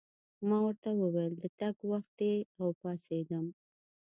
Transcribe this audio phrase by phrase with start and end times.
[0.47, 3.45] ما ورته وویل: د تګ وخت دی، او پاڅېدم.